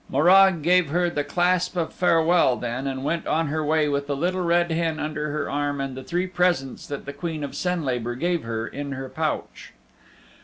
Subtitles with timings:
[0.09, 4.15] Morag gave her the clasp of farewell then, and went on her way with the
[4.15, 8.15] Little Red Hen under her arm and the three presents that the Queen of Senlabor
[8.15, 9.73] gave her in her pouch.